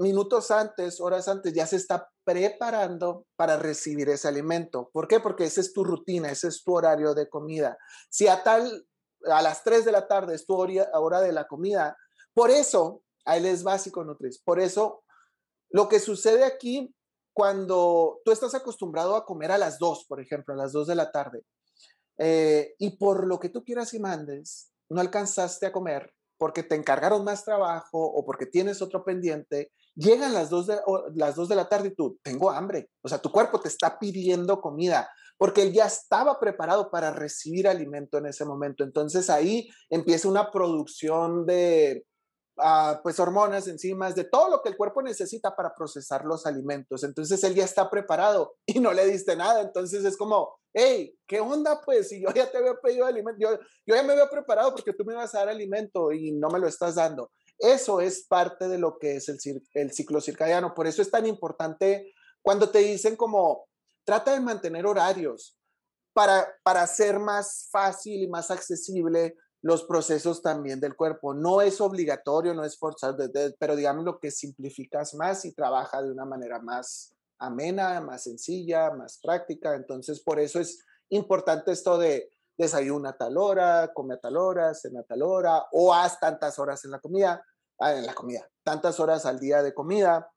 [0.00, 4.90] minutos antes, horas antes, ya se está preparando para recibir ese alimento.
[4.92, 5.20] ¿Por qué?
[5.20, 7.76] Porque esa es tu rutina, ese es tu horario de comida.
[8.08, 8.86] Si a tal,
[9.26, 11.96] a las 3 de la tarde es tu hora de la comida,
[12.32, 15.04] por eso, ahí es básico, Nutris, por eso
[15.70, 16.94] lo que sucede aquí
[17.34, 20.94] cuando tú estás acostumbrado a comer a las 2, por ejemplo, a las 2 de
[20.94, 21.44] la tarde,
[22.18, 26.74] eh, y por lo que tú quieras y mandes, no alcanzaste a comer porque te
[26.74, 30.78] encargaron más trabajo o porque tienes otro pendiente, Llegan las 2 de,
[31.14, 32.90] las dos de la tarde y tú, tengo hambre.
[33.02, 37.66] O sea, tu cuerpo te está pidiendo comida porque él ya estaba preparado para recibir
[37.66, 38.84] alimento en ese momento.
[38.84, 42.04] Entonces ahí empieza una producción de
[42.58, 47.04] ah, pues hormonas, enzimas, de todo lo que el cuerpo necesita para procesar los alimentos.
[47.04, 49.62] Entonces él ya está preparado y no le diste nada.
[49.62, 51.80] Entonces es como, hey, ¿qué onda?
[51.86, 54.92] Pues si yo ya te había pedido alimento, yo, yo ya me había preparado porque
[54.92, 57.30] tú me ibas a dar alimento y no me lo estás dando.
[57.60, 60.74] Eso es parte de lo que es el, ciclo circadiano.
[60.74, 63.68] Por eso es tan importante cuando te dicen como,
[64.04, 65.58] trata de mantener horarios
[66.14, 71.34] para, para ser más fácil y más accesible los procesos también del cuerpo.
[71.34, 73.18] No es obligatorio, no es forzado,
[73.58, 78.90] pero digamos lo que simplificas más y trabaja de una manera más amena, más sencilla,
[78.92, 79.74] más práctica.
[79.74, 84.74] Entonces, por eso es importante esto de desayuna a tal hora, come a tal hora,
[84.74, 87.42] cena a tal hora, o haz tantas horas en la comida,
[87.80, 90.30] en la comida, tantas horas al día de comida,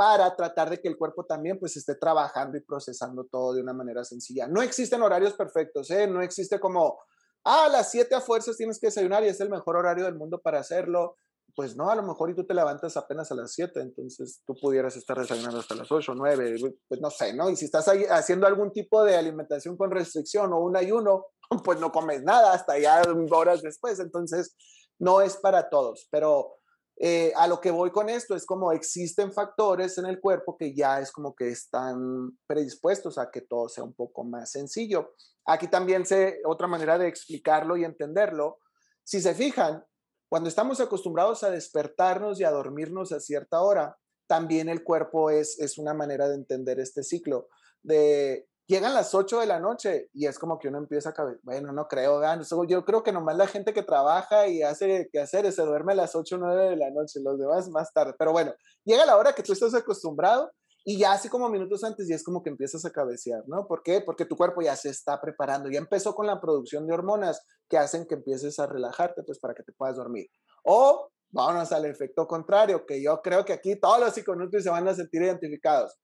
[0.00, 3.74] para tratar de que el cuerpo también pues esté trabajando y procesando todo de una
[3.74, 4.48] manera sencilla.
[4.48, 6.06] No existen horarios perfectos, ¿eh?
[6.06, 6.98] no existe como,
[7.44, 10.14] ah, a las 7 a fuerzas tienes que desayunar y es el mejor horario del
[10.14, 11.18] mundo para hacerlo.
[11.54, 14.54] Pues no, a lo mejor y tú te levantas apenas a las 7, entonces tú
[14.54, 16.56] pudieras estar desayunando hasta las 8, 9,
[16.88, 17.50] pues no sé, ¿no?
[17.50, 21.26] Y si estás haciendo algún tipo de alimentación con restricción o un ayuno,
[21.64, 24.56] pues no comes nada hasta ya horas después, entonces
[25.00, 26.60] no es para todos, pero
[27.02, 30.74] eh, a lo que voy con esto es como existen factores en el cuerpo que
[30.74, 35.14] ya es como que están predispuestos a que todo sea un poco más sencillo.
[35.46, 38.58] Aquí también sé otra manera de explicarlo y entenderlo.
[39.02, 39.82] Si se fijan,
[40.28, 45.58] cuando estamos acostumbrados a despertarnos y a dormirnos a cierta hora, también el cuerpo es,
[45.58, 47.48] es una manera de entender este ciclo
[47.82, 51.72] de llegan las 8 de la noche y es como que uno empieza a bueno,
[51.72, 52.22] no creo,
[52.66, 55.96] yo creo que nomás la gente que trabaja y hace que hacer se duerme a
[55.96, 58.54] las 8 o 9 de la noche, los demás más tarde, pero bueno,
[58.84, 60.52] llega la hora que tú estás acostumbrado
[60.84, 63.66] y ya así como minutos antes ya es como que empiezas a cabecear, ¿no?
[63.66, 64.00] ¿Por qué?
[64.00, 67.76] Porque tu cuerpo ya se está preparando, ya empezó con la producción de hormonas que
[67.76, 70.28] hacen que empieces a relajarte, pues para que te puedas dormir.
[70.64, 74.86] O vámonos al efecto contrario, que yo creo que aquí todos los psiconutrios se van
[74.86, 75.98] a sentir identificados.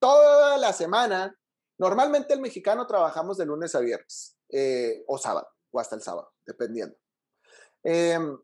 [0.00, 1.34] Toda la semana
[1.78, 6.32] Normalmente el mexicano trabajamos de lunes a viernes eh, o sábado o hasta el sábado,
[6.46, 6.96] dependiendo.
[7.82, 8.38] Em,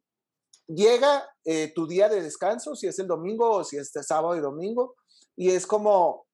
[0.67, 4.41] llega eh, tu día de descanso, si es el domingo o si es sábado y
[4.41, 4.97] domingo,
[5.35, 6.27] y es como,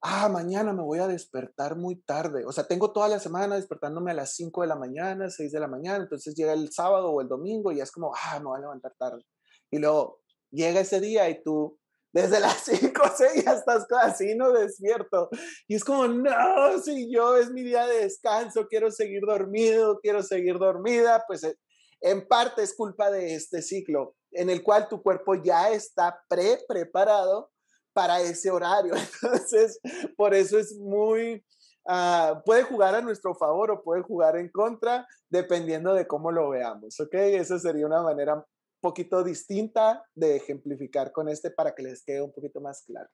[0.00, 2.44] ah, mañana me voy a despertar muy tarde.
[2.46, 5.60] O sea, tengo toda la semana despertándome a las 5 de la mañana, 6 de
[5.60, 8.58] la mañana, entonces llega el sábado o el domingo y es como, ah, me voy
[8.58, 9.24] a levantar tarde.
[9.70, 11.78] Y luego llega ese día y tú
[12.14, 15.28] desde las 5 o 6 ya estás así, no despierto.
[15.66, 20.22] Y es como, no, si yo es mi día de descanso, quiero seguir dormido, quiero
[20.22, 21.58] seguir dormida, pues eh,
[22.00, 27.50] en parte es culpa de este ciclo en el cual tu cuerpo ya está pre-preparado
[27.92, 28.94] para ese horario.
[29.22, 29.80] Entonces,
[30.16, 31.44] por eso es muy,
[31.88, 36.50] uh, puede jugar a nuestro favor o puede jugar en contra, dependiendo de cómo lo
[36.50, 37.14] veamos, ¿ok?
[37.14, 38.44] Esa sería una manera
[38.84, 43.08] poquito distinta de ejemplificar con este para que les quede un poquito más claro.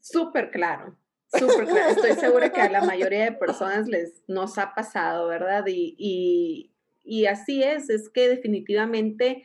[0.00, 0.96] Súper claro,
[1.30, 1.90] súper claro.
[1.90, 5.66] Estoy segura que a la mayoría de personas les nos ha pasado, ¿verdad?
[5.66, 9.42] Y, y, y así es, es que definitivamente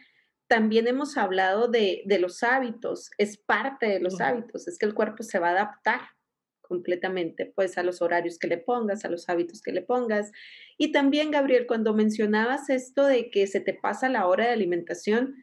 [0.47, 4.93] también hemos hablado de, de los hábitos, es parte de los hábitos, es que el
[4.93, 5.99] cuerpo se va a adaptar
[6.61, 10.31] completamente, pues a los horarios que le pongas, a los hábitos que le pongas.
[10.77, 15.35] Y también, Gabriel, cuando mencionabas esto de que se te pasa la hora de alimentación,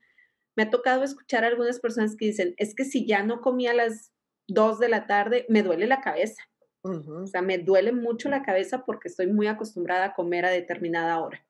[0.56, 3.66] me ha tocado escuchar a algunas personas que dicen, es que si ya no comí
[3.66, 4.12] a las
[4.48, 6.42] 2 de la tarde, me duele la cabeza.
[6.84, 11.20] O sea, me duele mucho la cabeza porque estoy muy acostumbrada a comer a determinada
[11.20, 11.46] hora.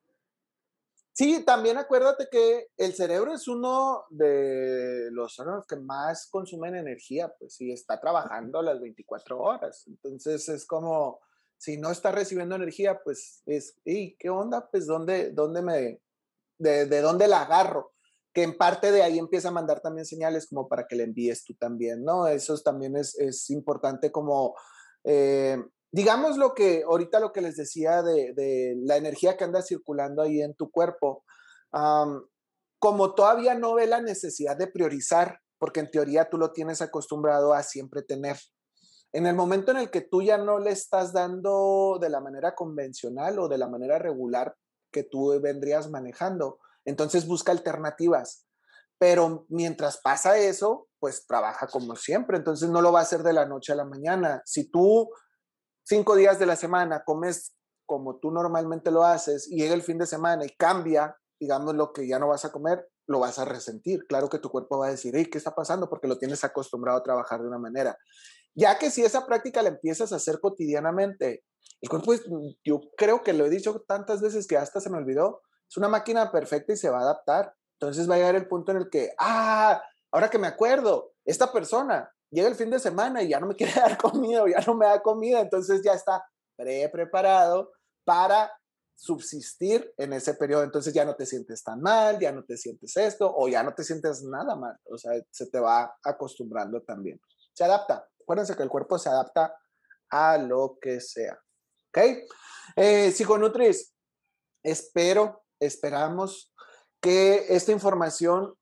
[1.15, 7.33] Sí, también acuérdate que el cerebro es uno de los órganos que más consumen energía,
[7.39, 9.85] pues si está trabajando las 24 horas.
[9.87, 11.21] Entonces es como,
[11.59, 14.71] si no está recibiendo energía, pues es, ¿y qué onda?
[14.71, 16.01] Pues ¿dónde, dónde me,
[16.59, 17.93] de, de dónde la agarro?
[18.33, 21.45] Que en parte de ahí empieza a mandar también señales como para que le envíes
[21.45, 22.27] tú también, ¿no?
[22.27, 24.55] Eso también es, es importante como,
[25.05, 29.61] eh, digamos lo que, ahorita lo que les decía de, de, la energía que anda
[29.61, 31.25] circulando ahí en tu cuerpo,
[32.79, 37.55] como todavía no ve la necesidad de priorizar, porque en teoría tú lo tienes acostumbrado
[37.55, 38.37] a siempre tener.
[39.13, 42.55] En el momento en el que tú ya no le estás dando de la manera
[42.55, 44.55] convencional o de la manera regular
[44.91, 48.47] que tú vendrías manejando, entonces busca alternativas.
[48.99, 52.37] Pero mientras pasa eso, pues trabaja como siempre.
[52.37, 54.43] Entonces no lo va a hacer de la noche a la mañana.
[54.45, 55.11] Si tú
[55.85, 59.99] cinco días de la semana comes como tú normalmente lo haces y llega el fin
[59.99, 63.45] de semana y cambia, digamos, lo que ya no vas a comer, lo vas a
[63.45, 64.07] resentir.
[64.07, 65.89] Claro que tu cuerpo va a decir, ¿qué está pasando?
[65.89, 67.99] Porque lo tienes acostumbrado a trabajar de una manera.
[68.55, 71.45] Ya que si esa práctica la empiezas a hacer cotidianamente,
[71.81, 72.15] el cuerpo,
[72.65, 75.43] yo creo que lo he dicho tantas veces que hasta se me olvidó,
[75.73, 77.55] es una máquina perfecta y se va a adaptar.
[77.81, 81.51] Entonces va a llegar el punto en el que, ah, ahora que me acuerdo, esta
[81.51, 84.61] persona llega el fin de semana y ya no me quiere dar comida o ya
[84.67, 86.23] no me da comida, entonces ya está
[86.57, 87.73] pre preparado
[88.05, 88.53] para
[88.95, 90.63] subsistir en ese periodo.
[90.63, 93.73] Entonces ya no te sientes tan mal, ya no te sientes esto o ya no
[93.75, 94.79] te sientes nada mal.
[94.91, 97.19] O sea, se te va acostumbrando también.
[97.55, 98.07] Se adapta.
[98.21, 99.57] Acuérdense que el cuerpo se adapta
[100.11, 101.41] a lo que sea.
[101.89, 102.29] ¿Ok?
[102.77, 103.95] Eh, psiconutris,
[104.63, 106.53] espero esperamos
[107.01, 108.55] que esta información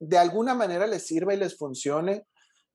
[0.00, 2.26] de alguna manera les sirva y les funcione.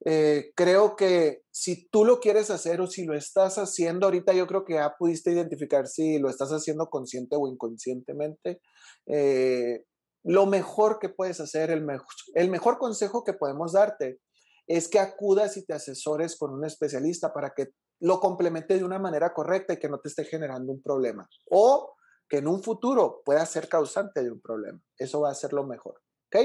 [0.03, 4.45] Eh, creo que si tú lo quieres hacer o si lo estás haciendo, ahorita yo
[4.45, 8.61] creo que ya pudiste identificar si lo estás haciendo consciente o inconscientemente.
[9.07, 9.83] Eh,
[10.23, 11.85] lo mejor que puedes hacer, el,
[12.33, 14.19] el mejor consejo que podemos darte
[14.67, 18.99] es que acudas y te asesores con un especialista para que lo complemente de una
[18.99, 21.27] manera correcta y que no te esté generando un problema.
[21.49, 21.94] O
[22.27, 24.81] que en un futuro pueda ser causante de un problema.
[24.97, 26.01] Eso va a ser lo mejor.
[26.27, 26.41] ¿Ok?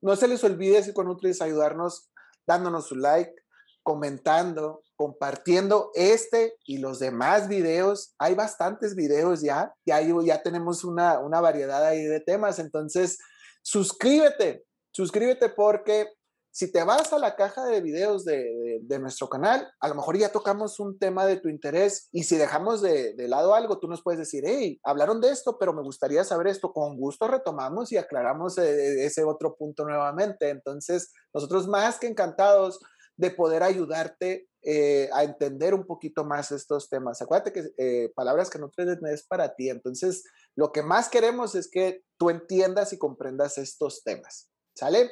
[0.00, 2.10] No se les olvide, si con Nutris, ayudarnos
[2.46, 3.34] dándonos su like,
[3.82, 8.14] comentando, compartiendo este y los demás videos.
[8.18, 12.58] Hay bastantes videos ya, ya, ya tenemos una, una variedad ahí de temas.
[12.58, 13.18] Entonces,
[13.62, 16.12] suscríbete, suscríbete porque
[16.52, 20.32] si te vas a la caja de videos de, nuestro canal, a lo mejor ya
[20.32, 24.18] tocamos un tema de tu interés y si dejamos de, lado algo, tú nos puedes
[24.18, 26.72] decir, hey, hablaron de esto, pero me gustaría saber esto.
[26.72, 30.48] Con gusto retomamos y aclaramos eh, ese otro punto nuevamente.
[30.48, 32.80] Entonces, nosotros más que encantados
[33.16, 37.22] de poder ayudarte eh, a entender un poquito más estos temas.
[37.22, 38.70] Acuérdate que eh, palabras que no
[39.10, 39.70] es para ti.
[39.70, 40.24] Entonces,
[40.56, 44.50] lo que más queremos es que tú entiendas y comprendas estos temas.
[44.74, 45.10] ¿Sale?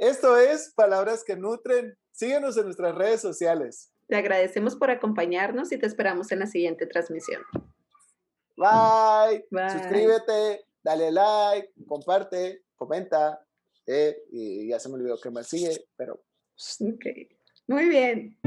[0.00, 1.94] Esto es Palabras que Nutren.
[2.10, 3.92] Síguenos en nuestras redes sociales.
[4.08, 7.42] Te agradecemos por acompañarnos y te esperamos en la siguiente transmisión.
[8.56, 9.44] Bye.
[9.70, 13.44] Suscríbete, dale like, comparte, comenta.
[13.86, 16.14] Eh, y ya se me olvidó que más sigue, pero.
[16.14, 17.04] Ok.
[17.66, 18.38] Muy bien.